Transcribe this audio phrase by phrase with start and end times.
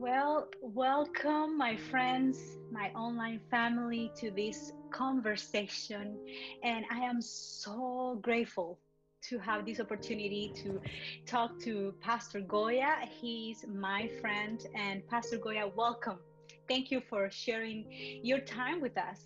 [0.00, 2.38] Well, welcome, my friends,
[2.70, 6.16] my online family, to this conversation.
[6.62, 8.78] And I am so grateful
[9.22, 10.80] to have this opportunity to
[11.26, 12.94] talk to Pastor Goya.
[13.20, 14.64] He's my friend.
[14.76, 16.20] And Pastor Goya, welcome.
[16.68, 17.84] Thank you for sharing
[18.22, 19.20] your time with us.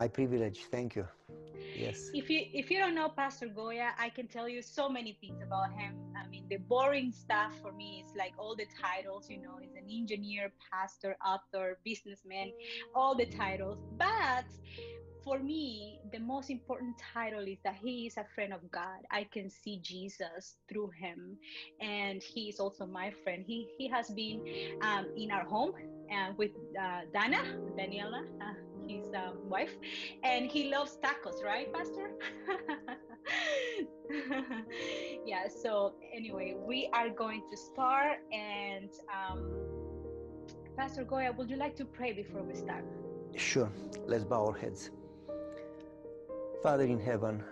[0.00, 0.60] My privilege.
[0.70, 1.06] Thank you.
[1.76, 2.08] Yes.
[2.14, 5.42] If you if you don't know Pastor Goya, I can tell you so many things
[5.42, 5.94] about him.
[6.50, 9.26] The boring stuff for me is like all the titles.
[9.28, 12.52] You know, he's an engineer, pastor, author, businessman,
[12.94, 13.78] all the titles.
[13.98, 14.44] But
[15.24, 19.00] for me, the most important title is that he is a friend of God.
[19.10, 21.36] I can see Jesus through him,
[21.80, 23.44] and he is also my friend.
[23.46, 24.40] He he has been
[24.82, 25.72] um, in our home
[26.12, 27.42] uh, with uh, Dana,
[27.78, 28.22] Daniela.
[28.40, 28.54] Uh,
[28.88, 29.76] his um, wife,
[30.22, 32.10] and he loves tacos, right, Pastor?
[35.26, 35.48] yeah.
[35.48, 39.50] So anyway, we are going to start, and um,
[40.76, 42.84] Pastor Goya, would you like to pray before we start?
[43.36, 43.70] Sure.
[44.06, 44.90] Let's bow our heads.
[46.62, 47.42] Father in heaven,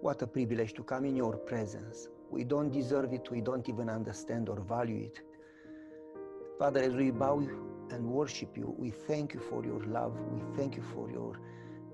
[0.00, 2.08] what a privilege to come in your presence.
[2.30, 5.20] We don't deserve it, we don't even understand or value it.
[6.58, 7.40] Father, as we bow
[7.90, 8.74] and worship you.
[8.78, 10.18] We thank you for your love.
[10.32, 11.38] We thank you for your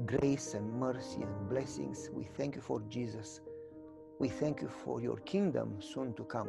[0.06, 2.10] grace and mercy and blessings.
[2.12, 3.40] We thank you for Jesus.
[4.18, 6.48] We thank you for your kingdom soon to come.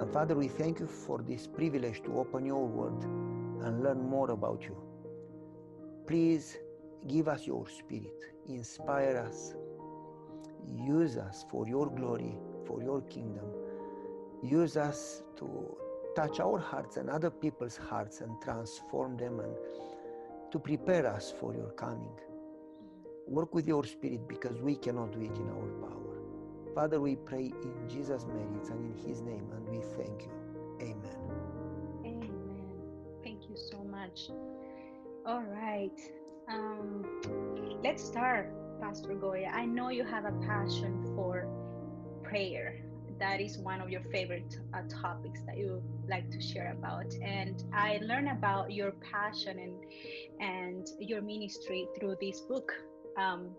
[0.00, 4.30] And Father, we thank you for this privilege to open your word and learn more
[4.30, 4.76] about you.
[6.06, 6.58] Please
[7.06, 9.54] give us your spirit, inspire us,
[10.66, 13.44] use us for your glory, for your kingdom.
[14.42, 15.76] Use us to
[16.14, 19.54] touch our hearts and other people's hearts and transform them and
[20.50, 22.14] to prepare us for your coming.
[23.28, 26.16] Work with your spirit because we cannot do it in our power.
[26.74, 30.32] Father, we pray in Jesus' merits and in his name, and we thank you.
[30.80, 31.18] Amen.
[32.06, 32.30] Amen.
[33.22, 34.30] Thank you so much.
[35.26, 36.00] All right.
[36.48, 37.04] Um,
[37.84, 38.50] let's start,
[38.80, 39.50] Pastor Goya.
[39.52, 41.46] I know you have a passion for
[42.22, 42.80] prayer
[43.18, 47.64] that is one of your favorite uh, topics that you like to share about and
[47.74, 49.74] i learned about your passion and
[50.40, 52.72] and your ministry through this book
[53.18, 53.50] um,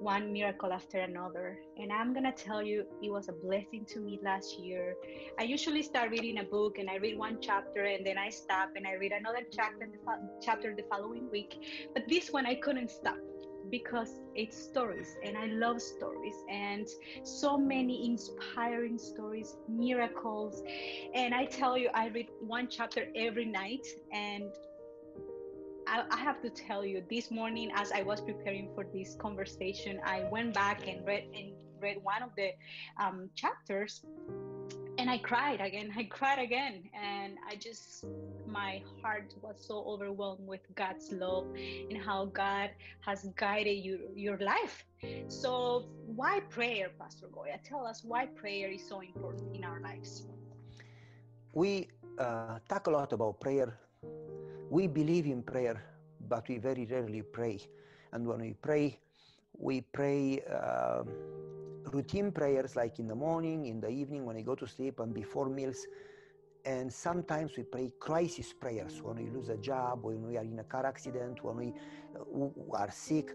[0.00, 1.58] one miracle after another.
[1.78, 4.94] And i'm gonna tell you it was a blessing to me last year.
[5.38, 8.70] I usually start reading a book and i read one chapter and then i stop
[8.76, 9.98] and i read another chapter the,
[10.42, 11.54] chapter the following week.
[11.94, 13.18] But this one i couldn't stop
[13.70, 16.86] because it's stories and I love stories and
[17.22, 20.62] so many inspiring stories, miracles.
[21.14, 24.52] And I tell you, I read one chapter every night and
[25.86, 30.24] I, have to tell you this morning as I was preparing for this conversation, I
[30.30, 32.50] went back and read and read one of the
[32.98, 34.04] um, chapters
[34.98, 35.92] and I cried again.
[35.96, 36.84] I cried again.
[36.94, 38.04] And I just,
[38.46, 41.46] my heart was so overwhelmed with God's love
[41.90, 42.70] and how God
[43.00, 44.84] has guided you, your life.
[45.28, 47.58] So, why prayer, Pastor Goya?
[47.64, 50.26] Tell us why prayer is so important in our lives.
[51.52, 51.88] We
[52.18, 53.78] uh, talk a lot about prayer.
[54.72, 55.84] We believe in prayer,
[56.30, 57.58] but we very rarely pray.
[58.12, 58.98] And when we pray,
[59.58, 60.42] we pray.
[60.50, 61.02] Uh,
[61.92, 65.12] routine prayers like in the morning, in the evening, when I go to sleep, and
[65.12, 65.86] before meals.
[66.64, 70.58] And sometimes we pray crisis prayers when we lose a job, when we are in
[70.58, 71.74] a car accident, when we
[72.18, 73.34] uh, are sick.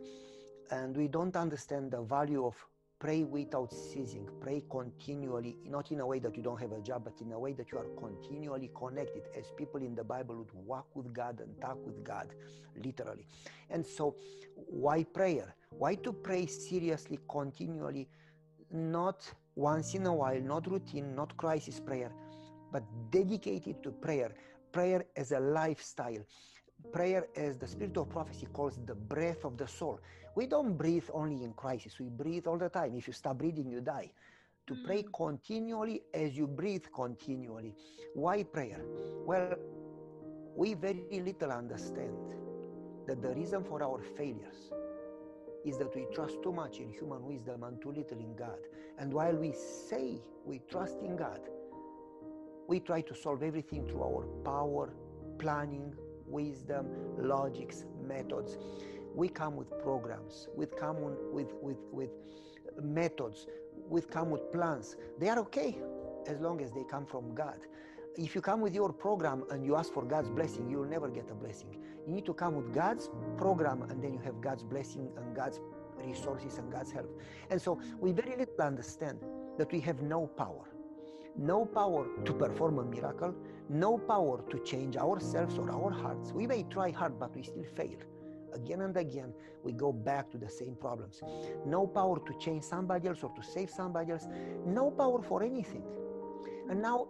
[0.72, 2.56] And we don't understand the value of
[3.00, 7.04] pray without ceasing, pray continually, not in a way that you don't have a job,
[7.06, 10.52] but in a way that you are continually connected, as people in the Bible would
[10.54, 12.28] walk with God and talk with God,
[12.84, 13.28] literally.
[13.70, 14.16] And so,
[14.56, 15.56] why prayer?
[15.70, 18.08] Why to pray seriously, continually?
[18.72, 22.12] not once in a while, not routine, not crisis prayer,
[22.72, 24.34] but dedicated to prayer.
[24.72, 26.24] Prayer as a lifestyle.
[26.92, 30.00] Prayer, as the spirit of prophecy calls the breath of the soul.
[30.38, 32.94] We don't breathe only in crisis, we breathe all the time.
[32.96, 34.12] If you stop breathing, you die.
[34.68, 34.86] To mm.
[34.86, 37.74] pray continually as you breathe continually.
[38.14, 38.80] Why prayer?
[39.26, 39.56] Well,
[40.56, 42.14] we very little understand
[43.08, 44.72] that the reason for our failures
[45.66, 48.60] is that we trust too much in human wisdom and too little in God.
[49.00, 49.54] And while we
[49.90, 51.40] say we trust in God,
[52.68, 54.94] we try to solve everything through our power,
[55.40, 55.96] planning,
[56.28, 56.86] wisdom,
[57.18, 58.60] logics, methods.
[59.18, 60.98] We come with programs, we come
[61.38, 62.12] with, with, with
[62.82, 63.48] methods,
[63.90, 64.96] we come with plans.
[65.20, 65.72] They are okay
[66.28, 67.60] as long as they come from God
[68.18, 71.08] if you come with your program and you ask for God's blessing, you will never
[71.08, 71.78] get a blessing.
[72.08, 75.60] You need to come with God's program and then you have God's blessing and God's
[76.04, 77.10] resources and God's help.
[77.52, 79.20] And so we very little understand
[79.58, 80.66] that we have no power.
[81.38, 83.34] no power to perform a miracle,
[83.70, 86.32] no power to change ourselves or our hearts.
[86.34, 88.00] We may try hard, but we still fail.
[88.58, 89.34] Again and again,
[89.64, 91.22] we go back to the same problems.
[91.66, 94.28] No power to change somebody else or to save somebody else.
[94.66, 95.84] No power for anything.
[96.70, 97.08] And now,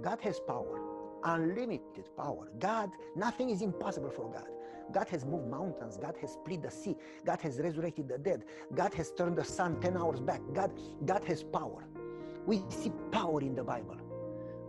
[0.00, 0.80] God has power,
[1.24, 2.50] unlimited power.
[2.58, 4.48] God, nothing is impossible for God.
[4.92, 5.96] God has moved mountains.
[5.96, 6.96] God has split the sea.
[7.24, 8.44] God has resurrected the dead.
[8.74, 10.40] God has turned the sun 10 hours back.
[10.54, 10.72] God,
[11.04, 11.84] God has power.
[12.46, 13.96] We see power in the Bible.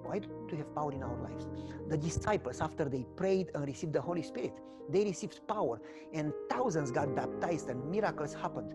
[0.09, 1.45] Why do we have power in our lives?
[1.87, 4.53] The disciples, after they prayed and received the Holy Spirit,
[4.89, 5.79] they received power
[6.13, 8.73] and thousands got baptized and miracles happened.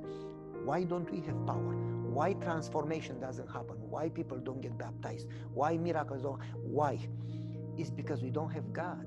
[0.65, 1.75] Why don't we have power?
[2.19, 3.79] Why transformation doesn't happen?
[3.81, 5.27] Why people don't get baptized?
[5.53, 6.41] Why miracles don't?
[6.55, 7.01] Why?
[7.77, 9.05] It's because we don't have God.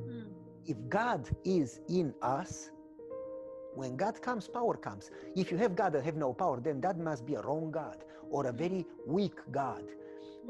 [0.00, 0.24] Mm.
[0.66, 2.72] If God is in us,
[3.76, 5.12] when God comes, power comes.
[5.36, 8.02] If you have God and have no power, then that must be a wrong God
[8.28, 9.84] or a very weak God.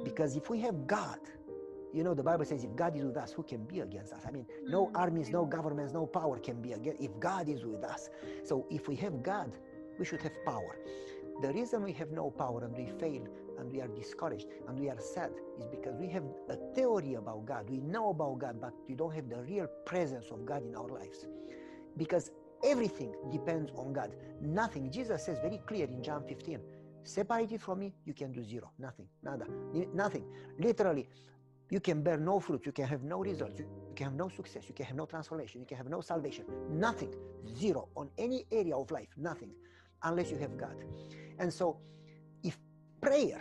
[0.05, 1.19] Because if we have God,
[1.93, 4.23] you know, the Bible says, if God is with us, who can be against us?
[4.27, 4.97] I mean, no mm-hmm.
[4.97, 8.11] armies, no governments, no power can be against if God is with us.
[8.45, 9.53] So if we have God,
[9.99, 10.77] we should have power.
[11.41, 13.27] The reason we have no power and we fail
[13.59, 17.47] and we are discouraged and we are sad is because we have a theory about
[17.47, 17.71] God.
[17.71, 20.89] We know about God, but we don't have the real presence of God in our
[20.89, 21.27] lives.
[21.97, 22.31] Because
[22.65, 24.15] everything depends on God.
[24.41, 24.91] Nothing.
[24.91, 26.61] Jesus says very clear in John 15
[27.09, 29.47] Separated from me, you can do zero, nothing, nada,
[29.95, 30.25] nothing.
[30.59, 31.09] Literally,
[31.71, 34.65] you can bear no fruit, you can have no results, you can have no success,
[34.69, 37.15] you can have no transformation, you can have no salvation, nothing,
[37.57, 39.51] zero on any area of life, nothing,
[40.03, 40.85] unless you have God.
[41.39, 41.79] And so,
[42.43, 42.59] if
[43.01, 43.41] prayer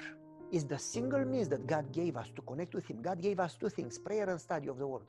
[0.49, 3.57] is the single means that God gave us to connect with Him, God gave us
[3.57, 5.07] two things prayer and study of the Word.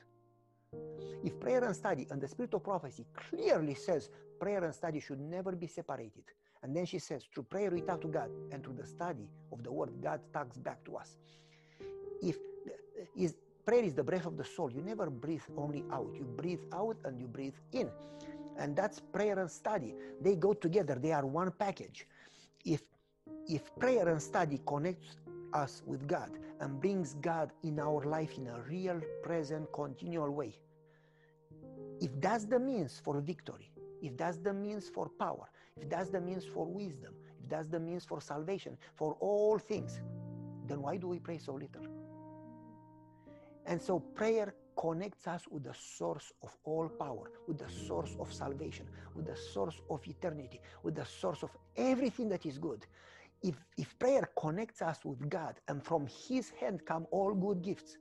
[1.23, 4.11] If prayer and study and the spirit of prophecy clearly says
[4.41, 6.25] prayer and study should never be separated,
[6.63, 9.63] and then she says, through prayer we talk to God, and through the study of
[9.63, 11.17] the word, God talks back to us.
[12.23, 12.37] If
[13.17, 13.35] is
[13.65, 16.11] prayer is the breath of the soul, you never breathe only out.
[16.15, 17.91] You breathe out and you breathe in.
[18.59, 19.95] And that's prayer and study.
[20.21, 22.07] They go together, they are one package.
[22.65, 22.83] If
[23.47, 25.17] if prayer and study connects
[25.53, 30.55] us with God and brings God in our life in a real, present, continual way,
[32.01, 33.71] if that's the means for victory,
[34.03, 35.49] if that's the means for power,
[35.81, 40.01] if that's the means for wisdom, if that's the means for salvation, for all things,
[40.67, 41.87] then why do we pray so little?
[43.67, 48.33] And so prayer connects us with the source of all power, with the source of
[48.33, 52.87] salvation, with the source of eternity, with the source of everything that is good.
[53.43, 57.99] If, if prayer connects us with God and from His hand come all good gifts,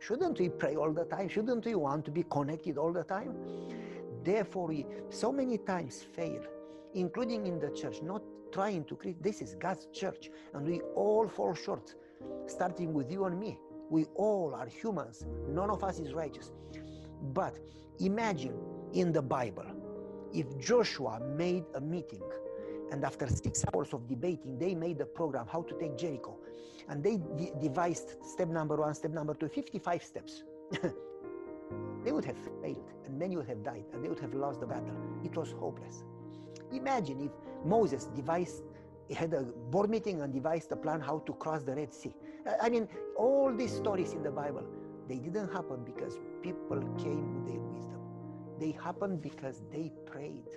[0.00, 1.28] shouldn't we pray all the time?
[1.28, 3.34] Shouldn't we want to be connected all the time?
[4.24, 6.42] Therefore, we so many times fail
[6.94, 8.22] including in the church, not
[8.52, 9.22] trying to create.
[9.22, 11.94] This is God's church, and we all fall short,
[12.46, 13.58] starting with you and me.
[13.90, 16.50] We all are humans, none of us is righteous.
[17.32, 17.58] But
[18.00, 18.54] imagine
[18.92, 19.66] in the Bible,
[20.32, 22.22] if Joshua made a meeting
[22.90, 26.36] and after six hours of debating, they made a program how to take Jericho.
[26.88, 30.42] And they de- devised step number one, step number two, 55 steps.
[32.04, 34.66] they would have failed, and many would have died, and they would have lost the
[34.66, 34.94] battle.
[35.24, 36.04] It was hopeless.
[36.72, 37.32] Imagine if
[37.66, 38.62] Moses devised,
[39.14, 42.14] had a board meeting and devised a plan how to cross the Red Sea.
[42.60, 44.64] I mean, all these stories in the Bible,
[45.08, 48.00] they didn't happen because people came with their wisdom.
[48.58, 50.48] They happened because they prayed.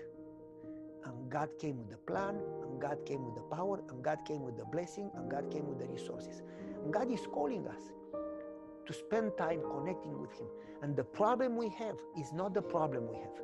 [1.03, 4.43] And God came with the plan, and God came with the power, and God came
[4.43, 6.41] with the blessing, and God came with the resources.
[6.84, 7.81] And God is calling us
[8.86, 10.48] to spend time connecting with Him.
[10.81, 13.41] And the problem we have is not the problem we have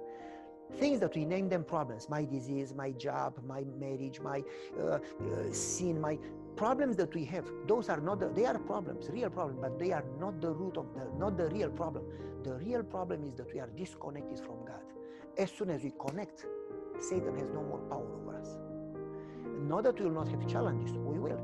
[0.78, 2.10] things that we name them problems.
[2.10, 4.44] My disease my job my marriage my
[4.80, 5.00] uh, uh,
[5.51, 6.18] sin my
[6.56, 9.92] problems that we have those are not the, they are problems real problems but they
[9.92, 12.04] are not the root of the not the real problem.
[12.44, 14.86] The real problem is that we are disconnected from god.
[15.38, 16.46] As soon as we connect
[17.00, 18.58] satan has no more power over us.
[19.68, 21.42] Not that we will not have challenges we will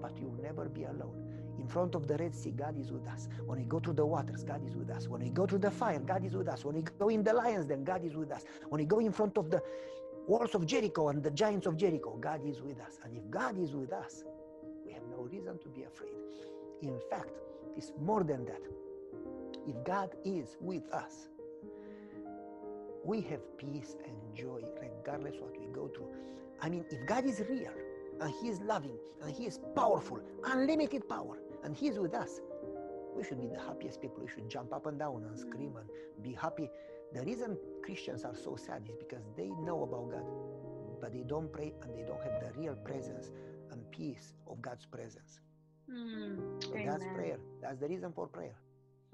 [0.00, 1.33] but you will never be alone
[1.64, 3.26] in front of the Red Sea, God is with us.
[3.46, 5.08] When we go through the waters, God is with us.
[5.08, 6.62] When we go through the fire, God is with us.
[6.62, 8.44] When we go in the lions, then God is with us.
[8.68, 9.62] When we go in front of the
[10.26, 12.98] walls of Jericho and the giants of Jericho, God is with us.
[13.02, 14.24] And if God is with us,
[14.84, 16.12] we have no reason to be afraid.
[16.82, 17.30] In fact,
[17.78, 18.60] it's more than that.
[19.66, 21.28] If God is with us,
[23.04, 26.10] we have peace and joy regardless what we go through.
[26.60, 27.72] I mean, if God is real
[28.20, 32.40] and He is loving and He is powerful, unlimited power, and He's with us.
[33.16, 34.22] We should be the happiest people.
[34.22, 35.88] We should jump up and down and scream and
[36.22, 36.68] be happy.
[37.12, 40.26] The reason Christians are so sad is because they know about God,
[41.00, 43.30] but they don't pray and they don't have the real presence
[43.70, 45.40] and peace of God's presence.
[45.90, 46.62] Mm.
[46.62, 47.38] So that's prayer.
[47.62, 48.56] That's the reason for prayer.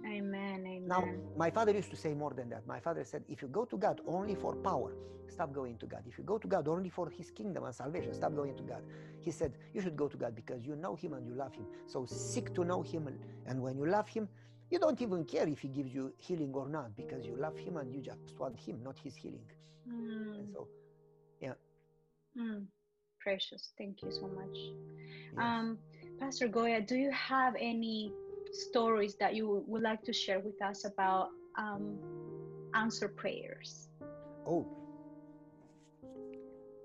[0.07, 0.65] Amen.
[0.67, 0.89] Amen.
[0.89, 1.05] Now,
[1.37, 2.67] my father used to say more than that.
[2.67, 4.93] My father said, if you go to God only for power,
[5.29, 6.03] stop going to God.
[6.07, 8.83] If you go to God only for his kingdom and salvation, stop going to God.
[9.21, 11.67] He said, you should go to God because you know him and you love him.
[11.87, 13.09] So seek to know him.
[13.47, 14.29] And when you love him,
[14.71, 17.77] you don't even care if he gives you healing or not because you love him
[17.77, 19.45] and you just want him, not his healing.
[19.89, 20.39] Mm.
[20.39, 20.69] And so,
[22.39, 22.67] Mm.
[23.21, 23.73] Precious.
[23.77, 24.57] Thank you so much.
[25.37, 25.39] yes.
[25.39, 25.79] Um,
[26.21, 28.13] Pastor Goya, do you have any
[28.53, 31.29] stories that you would like to share with us about
[31.59, 31.99] um,
[32.75, 33.89] answer prayers?
[34.47, 34.67] oh,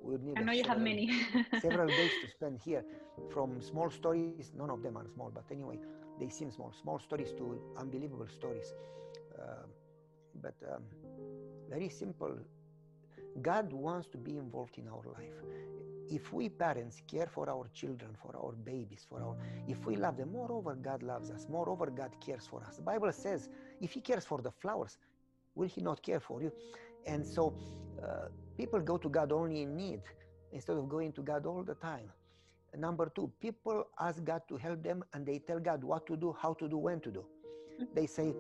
[0.02, 1.10] we need I know you have many.
[1.62, 2.84] several days to spend here.
[3.34, 5.64] From small stories none of them are small but anyway
[6.06, 6.62] they seem small.
[6.70, 8.74] Small stories to unbelievable stories.
[9.38, 9.66] Uh,
[10.42, 10.84] but um,
[11.70, 12.38] very simple.
[13.42, 15.40] God wants to be involved in our life
[16.10, 19.36] if we parents care for our children for our babies for our
[19.68, 23.12] if we love them moreover god loves us moreover god cares for us the bible
[23.12, 23.50] says
[23.82, 24.98] if he cares for the flowers
[25.56, 26.52] will he not care for you
[27.08, 27.54] and so
[28.04, 30.02] uh, people go to god only in need
[30.56, 32.10] instead of going to God all the time.
[32.76, 36.36] Number two, people ask God to help them and they tell God what to do,
[36.42, 37.26] how to do, when to do.
[37.94, 38.34] They say,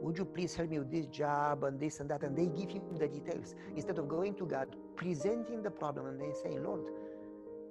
[0.00, 2.22] Would you please help me with this job and this and that?
[2.22, 6.20] And they give him the details instead of going to God, presenting the problem and
[6.20, 6.82] they say, Lord,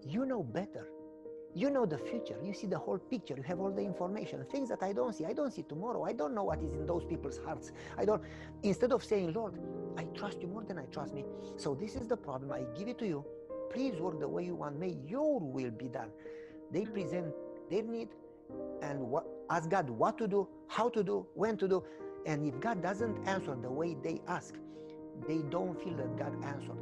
[0.06, 0.88] you know better.
[1.54, 2.38] You know the future.
[2.44, 3.36] You see the whole picture.
[3.36, 4.46] You have all the information.
[4.52, 5.26] Things that I don't see.
[5.26, 6.04] I don't see tomorrow.
[6.04, 7.72] I don't know what is in those people's hearts.
[7.98, 8.22] I don't.
[8.62, 9.54] Instead of saying, Lord,
[9.98, 11.26] I trust you more than I trust me.
[11.56, 12.52] So this is the problem.
[12.52, 13.26] I give it to you.
[13.72, 14.80] Please work the way you want.
[14.80, 16.10] May your will be done.
[16.72, 17.34] They present
[17.72, 18.10] their need
[18.82, 21.84] and what, ask God what to do, how to do, when to do.
[22.26, 24.56] And if God doesn't answer the way they ask,
[25.28, 26.78] they don't feel that God answered.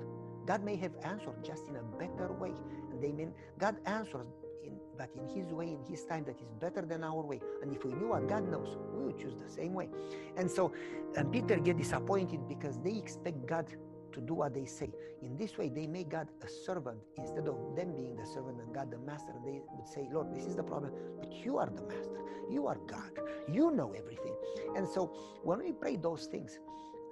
[0.46, 2.54] God may have answered just in a better way.
[2.92, 4.28] And they mean God answers
[4.64, 7.42] in, but in his way, in his time that is better than our way.
[7.62, 9.90] And if we knew what God knows, we would choose the same way.
[10.38, 10.72] And so
[11.16, 13.68] and Peter get disappointed because they expect God
[14.16, 14.90] to do what they say.
[15.22, 18.74] In this way, they make God a servant instead of them being the servant and
[18.74, 19.34] God the master.
[19.36, 22.22] And they would say, Lord, this is the problem, but you are the master.
[22.50, 23.12] You are God.
[23.52, 24.34] You know everything.
[24.76, 25.08] And so
[25.44, 26.60] when we pray those things,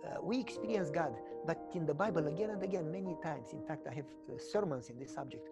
[0.06, 1.14] uh, we experience God,
[1.46, 3.54] but in the Bible again and again, many times.
[3.54, 5.48] In fact, I have uh, sermons in this subject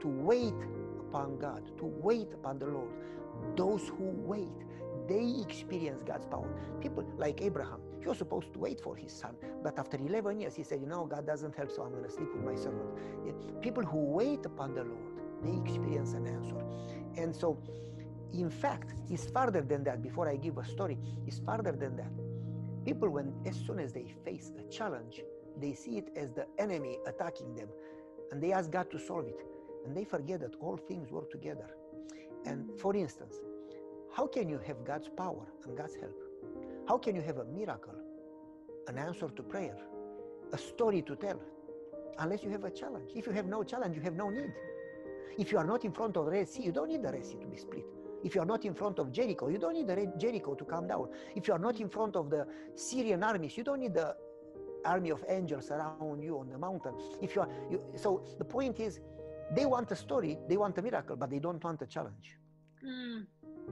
[0.00, 0.54] to wait
[1.00, 2.90] upon God, to wait upon the Lord.
[3.56, 4.48] Those who wait,
[5.08, 6.48] they experience God's power.
[6.80, 10.54] People like Abraham, he was supposed to wait for his son, but after 11 years,
[10.54, 12.88] he said, You know, God doesn't help, so I'm going to sleep with my servant.
[13.26, 16.56] Yeah, People who wait upon the Lord, they experience an answer.
[17.16, 17.58] And so,
[18.32, 20.02] in fact, it's farther than that.
[20.02, 22.10] Before I give a story, it's farther than that.
[22.84, 25.22] People, when as soon as they face a challenge,
[25.60, 27.68] they see it as the enemy attacking them,
[28.30, 29.40] and they ask God to solve it,
[29.84, 31.68] and they forget that all things work together.
[32.46, 33.34] And for instance,
[34.14, 36.29] how can you have God's power and God's help?
[36.88, 37.94] How can you have a miracle,
[38.88, 39.76] an answer to prayer,
[40.52, 41.40] a story to tell,
[42.18, 43.10] unless you have a challenge?
[43.14, 44.52] If you have no challenge, you have no need.
[45.38, 47.24] If you are not in front of the Red Sea, you don't need the Red
[47.24, 47.84] Sea to be split.
[48.22, 50.86] If you are not in front of Jericho, you don't need the Jericho to come
[50.86, 51.08] down.
[51.34, 54.14] If you are not in front of the Syrian armies, you don't need the
[54.84, 56.94] army of angels around you on the mountain.
[57.22, 59.00] If you are, you, so the point is,
[59.52, 62.36] they want a story, they want a miracle, but they don't want a challenge.
[62.84, 63.26] Mm,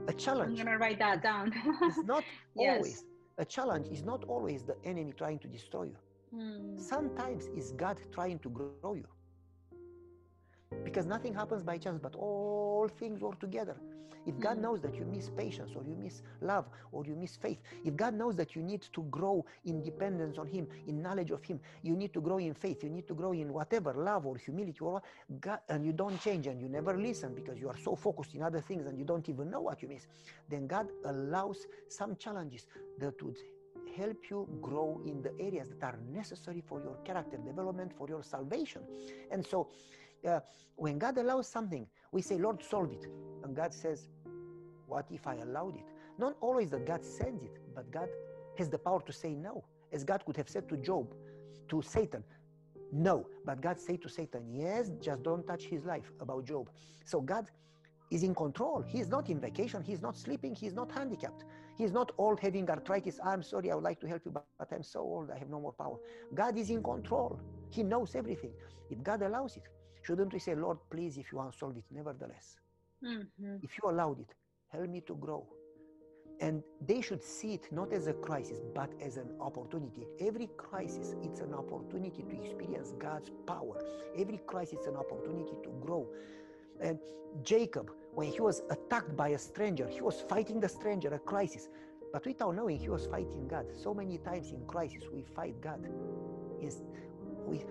[0.07, 1.53] A I'm gonna write that down.
[1.83, 2.25] it's not
[2.55, 2.77] Yes.
[2.77, 3.03] always
[3.37, 5.97] a challenge is not always the enemy trying to destroy you.
[6.33, 9.05] Mm, Sometimes it's God trying to grow you.
[10.83, 13.75] Because nothing happens by chance, but all things work together.
[14.25, 14.61] If God Mm.
[14.61, 18.13] knows that you miss patience or you miss love or you miss faith, if God
[18.13, 21.95] knows that you need to grow in dependence on Him, in knowledge of Him, you
[21.95, 25.01] need to grow in faith, you need to grow in whatever, love or humility or
[25.39, 28.41] god and you don't change and you never listen because you are so focused in
[28.43, 30.07] other things and you don't even know what you miss,
[30.49, 32.67] then God allows some challenges
[32.99, 33.37] that would
[33.95, 38.23] help you grow in the areas that are necessary for your character development, for your
[38.23, 38.81] salvation.
[39.31, 39.69] And so,
[40.27, 40.39] uh,
[40.75, 43.05] when God allows something, we say, Lord, solve it.
[43.43, 44.07] And God says,
[44.87, 45.85] What if I allowed it?
[46.17, 48.09] Not always that God sends it, but God
[48.57, 49.63] has the power to say no.
[49.91, 51.13] As God could have said to Job,
[51.69, 52.23] to Satan,
[52.91, 53.27] no.
[53.45, 56.69] But God said to Satan, Yes, just don't touch his life about Job.
[57.05, 57.47] So God
[58.11, 58.83] is in control.
[58.87, 59.83] He is not in vacation.
[59.83, 60.55] He's not sleeping.
[60.55, 61.43] He's not handicapped.
[61.77, 63.19] He's not old having arthritis.
[63.23, 65.31] I'm sorry, I would like to help you, but, but I'm so old.
[65.31, 65.97] I have no more power.
[66.33, 67.39] God is in control.
[67.69, 68.51] He knows everything.
[68.89, 69.63] If God allows it,
[70.09, 72.57] shouldn't we say, Lord, please, if you want to solve it, nevertheless,
[73.03, 74.33] mhm, if you allowed it,
[74.69, 75.47] help me to grow.
[76.41, 80.07] And they should see it not as a crisis, but as an opportunity.
[80.21, 83.81] Every crisis, it's an opportunity to experience God's power.
[84.17, 86.09] Every crisis, is an opportunity to grow.
[86.81, 86.99] And
[87.43, 91.69] Jacob, when he was attacked by a stranger, he was fighting the stranger, a crisis.
[92.13, 93.67] But without knowing, he was fighting God.
[93.75, 95.87] So many times in crisis, we fight God.
[96.59, 96.69] we,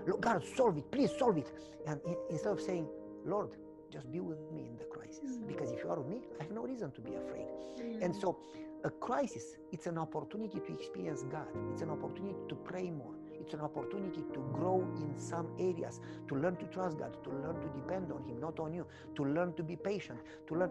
[0.06, 1.50] look, God, solve it, please solve it.
[1.86, 2.88] And instead of saying,
[3.24, 3.50] Lord,
[3.90, 5.38] just be with me in the crisis.
[5.38, 5.48] Mm.
[5.48, 7.46] Because if you are with me, I have no reason to be afraid.
[7.80, 8.04] Mm.
[8.04, 8.38] And so,
[8.84, 11.48] a crisis, it's an opportunity to experience God.
[11.72, 13.14] It's an opportunity to pray more.
[13.40, 17.60] It's an opportunity to grow in some areas, to learn to trust God, to learn
[17.60, 20.18] to depend on Him, not on you, to learn to be patient,
[20.48, 20.70] to learn.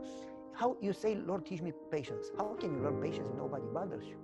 [0.54, 2.32] How you say, Lord, teach me patience.
[2.38, 4.18] How can you learn patience if nobody bothers you?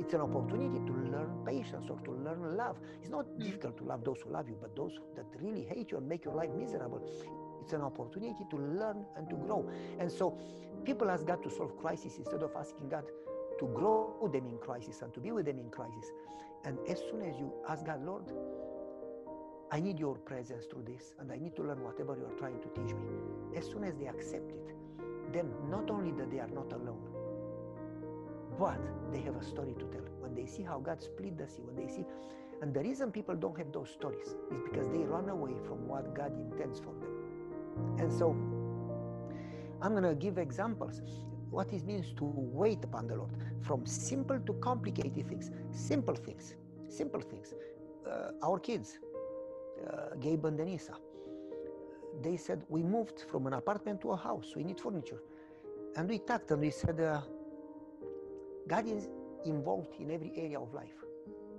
[0.00, 2.78] It's an opportunity to learn patience or to learn love.
[3.02, 3.44] It's not mm.
[3.44, 6.24] difficult to love those who love you, but those that really hate you and make
[6.24, 7.02] your life miserable.
[7.60, 9.68] It's an opportunity to learn and to grow.
[9.98, 10.38] And so
[10.84, 13.04] people ask God to solve crisis instead of asking God
[13.58, 16.10] to grow them in crisis and to be with them in crisis.
[16.64, 18.24] And as soon as you ask God, Lord,
[19.70, 22.60] I need your presence through this, and I need to learn whatever you are trying
[22.60, 23.04] to teach me.
[23.54, 24.74] As soon as they accept it,
[25.32, 26.98] then not only that they are not alone,
[28.60, 28.78] but
[29.10, 30.06] they have a story to tell.
[30.20, 32.04] When they see how God split the sea, when they see,
[32.60, 36.14] and the reason people don't have those stories is because they run away from what
[36.14, 37.14] God intends for them.
[37.98, 38.36] And so,
[39.80, 41.00] I'm going to give examples
[41.48, 43.30] what it means to wait upon the Lord
[43.62, 46.54] from simple to complicated things, simple things,
[46.88, 47.54] simple things.
[48.06, 48.98] Uh, our kids,
[49.88, 50.96] uh, Gabe and Denisa,
[52.22, 55.22] they said, We moved from an apartment to a house, we need furniture.
[55.96, 57.22] And we talked and we said, uh,
[58.70, 59.08] God is
[59.44, 60.98] involved in every area of life,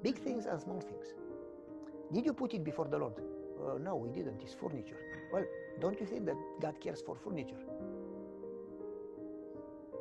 [0.02, 1.08] big things and small things.
[2.14, 3.16] Did you put it before the Lord?
[3.20, 4.42] Uh, no, we didn't.
[4.42, 4.98] It's furniture.
[5.34, 5.44] Well,
[5.82, 7.60] don't you think that God cares for furniture?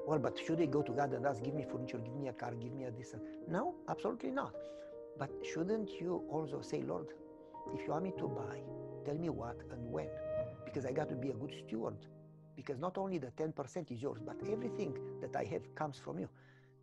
[0.07, 2.33] Well, but should we go to God and ask, give me furniture, give me a
[2.33, 3.14] car, give me a this?
[3.49, 4.55] No, absolutely not.
[5.19, 7.09] But shouldn't you also say, Lord,
[7.75, 8.61] if you want me to buy,
[9.05, 10.09] tell me what and when?
[10.73, 11.97] because I got to be a good steward.
[12.57, 16.28] Because not only the 10% is yours, but everything that I have comes from you.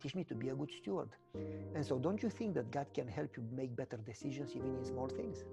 [0.00, 1.08] Teach me to be a good steward.
[1.74, 4.84] And so, don't you think that God can help you make better decisions even in
[4.84, 5.44] small things?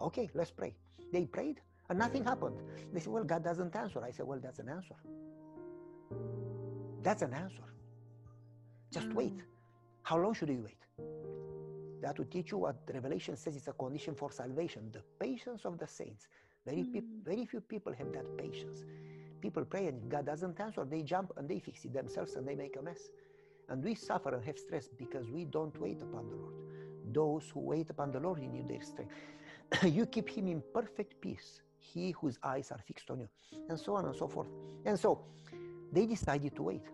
[0.00, 0.74] Okay, let's pray.
[1.12, 2.56] They prayed and nothing happened.
[2.92, 4.02] They said, Well, God doesn't answer.
[4.02, 4.96] I said, Well, that's an answer.
[7.02, 7.64] That's an answer.
[8.92, 9.14] Just mm.
[9.14, 9.42] wait.
[10.02, 10.82] How long should you wait?
[12.00, 15.78] That will teach you what Revelation says is a condition for salvation the patience of
[15.78, 16.28] the saints.
[16.66, 16.92] Very, mm.
[16.92, 18.84] pe- very few people have that patience.
[19.40, 22.46] People pray and if God doesn't answer, they jump and they fix it themselves and
[22.46, 23.10] they make a mess.
[23.68, 26.54] And we suffer and have stress because we don't wait upon the Lord.
[27.12, 29.14] Those who wait upon the Lord renew their strength.
[29.82, 33.28] you keep him in perfect peace, he whose eyes are fixed on you,
[33.68, 34.48] and so on and so forth.
[34.84, 35.24] And so
[35.92, 36.84] they decided to wait.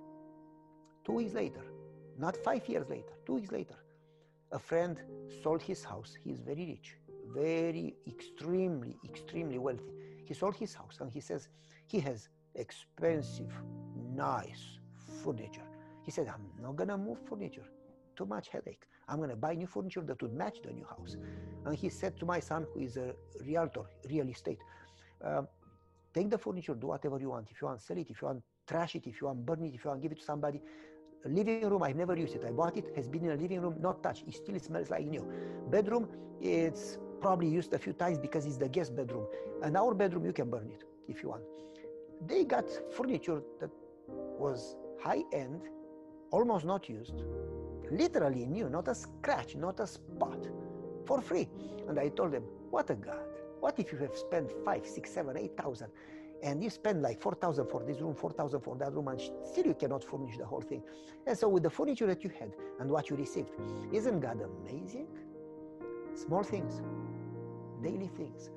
[1.04, 1.64] Two weeks later,
[2.18, 3.76] not five years later, two weeks later,
[4.52, 4.98] a friend
[5.42, 6.16] sold his house.
[6.22, 6.96] He is very rich
[7.32, 9.92] very extremely, extremely wealthy.
[10.24, 11.48] He sold his house and he says
[11.86, 13.52] he has expensive,
[14.14, 14.78] nice
[15.22, 15.67] furniture.
[16.08, 17.66] He said, I'm not gonna move furniture.
[18.16, 18.84] Too much headache.
[19.08, 21.18] I'm gonna buy new furniture that would match the new house.
[21.66, 24.58] And he said to my son, who is a realtor, real estate,
[25.22, 25.42] uh,
[26.14, 27.50] take the furniture, do whatever you want.
[27.50, 28.08] If you want, sell it.
[28.08, 29.06] If you want, trash it.
[29.06, 29.74] If you want, burn it.
[29.74, 30.62] If you want, give it to somebody.
[31.26, 32.42] Living room, I've never used it.
[32.42, 34.26] I bought it, has been in a living room, not touched.
[34.26, 35.30] It still smells like new.
[35.68, 36.08] Bedroom,
[36.40, 39.26] it's probably used a few times because it's the guest bedroom.
[39.62, 41.42] And our bedroom, you can burn it if you want.
[42.26, 43.68] They got furniture that
[44.08, 45.68] was high end,
[46.30, 47.22] almost not used,
[47.90, 50.46] literally new, not a scratch, not a spot,
[51.06, 51.48] for free.
[51.88, 53.24] And I told them, what a God.
[53.60, 55.88] What if you have spent five, six, seven, eight thousand,
[56.42, 59.20] and you spend like four thousand for this room, four thousand for that room, and
[59.20, 60.82] still you cannot furnish the whole thing.
[61.26, 63.50] And so with the furniture that you had and what you received,
[63.92, 65.08] isn't God amazing?
[66.14, 66.82] Small things
[67.82, 68.50] daily things.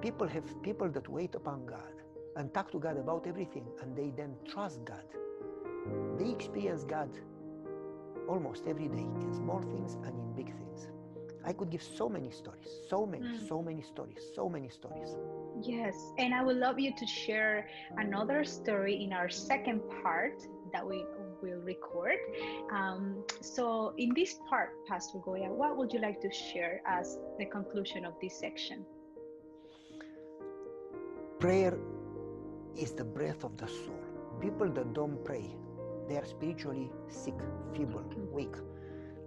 [0.00, 1.94] People have people that wait upon God
[2.36, 5.04] and talk to God about everything and they then trust God.
[6.18, 7.10] They experience God
[8.28, 10.88] almost every day in small things and in big things.
[11.44, 13.48] I could give so many stories, so many, mm.
[13.48, 15.16] so many stories, so many stories.
[15.62, 17.66] Yes, and I would love you to share
[17.96, 21.04] another story in our second part that we
[21.42, 22.18] will record.
[22.72, 27.46] Um, so, in this part, Pastor Goya, what would you like to share as the
[27.46, 28.84] conclusion of this section?
[31.38, 31.78] Prayer
[32.76, 34.04] is the breath of the soul.
[34.40, 35.50] People that don't pray,
[36.08, 37.34] they are spiritually sick,
[37.74, 38.32] feeble, mm-hmm.
[38.32, 38.54] weak.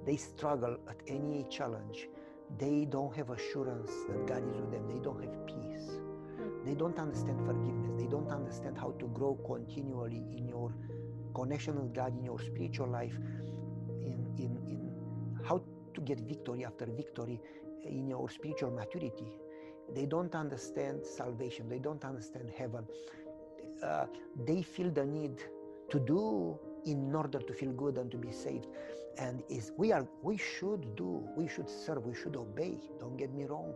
[0.06, 2.10] They struggle at any challenge.
[2.60, 4.88] They don't have assurance that God is with them.
[4.88, 5.88] They don't have peace.
[6.40, 6.66] Mm.
[6.66, 7.92] They don't understand forgiveness.
[7.98, 10.74] They don't understand how to grow continually in your
[11.34, 13.18] connection with God in your spiritual life,
[14.02, 14.92] in, in, in
[15.44, 15.64] how
[15.96, 17.42] to get victory after victory
[17.86, 19.40] in your spiritual maturity.
[19.94, 22.86] They don't understand salvation, they don't understand heaven.
[23.84, 24.06] uh,
[24.46, 25.44] they feel the need
[25.90, 28.68] to do in order to feel good and to be saved.
[29.18, 33.34] And is we are we should do we should serve we should obey don't get
[33.34, 33.74] me wrong.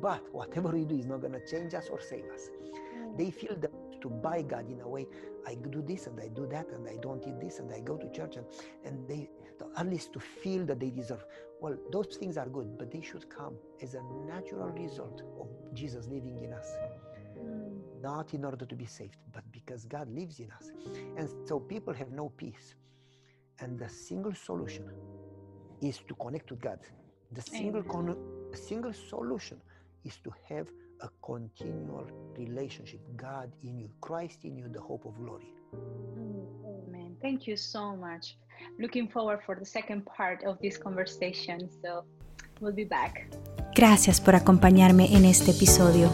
[0.00, 2.48] But whatever we do is not going to change us or save us.
[2.96, 3.16] Mm.
[3.18, 5.06] they feel that to buy god in a way
[5.46, 7.96] i do this and i do that and i don't eat this and i go
[7.96, 8.46] to church and,
[8.84, 9.28] and they
[9.76, 11.24] at least to feel that they deserve.
[11.60, 16.06] Well those things are good but they should come as a natural result of jesus
[16.06, 16.70] living in us.
[17.38, 17.80] Mm.
[18.02, 20.70] not in order to be saved, but because God lives in us.
[21.16, 22.74] And so people have no peace.
[23.60, 24.84] And the single solution
[25.80, 26.80] is to connect with God.
[27.32, 28.16] The single, con-
[28.52, 29.58] single solution
[30.04, 30.66] is to have
[31.02, 32.06] a continual
[32.36, 33.00] relationship.
[33.16, 35.54] God in you, Christ in you, the hope of glory.
[35.72, 37.16] Amen.
[37.22, 38.36] Thank you so much.
[38.80, 41.70] Looking forward for the second part of this conversation.
[41.82, 42.04] So
[42.60, 43.30] we'll be back.
[43.74, 46.10] Gracias por acompañarme en este episodio.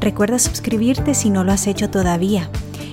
[0.00, 2.50] Recuerda suscribirte si no lo has hecho todavía.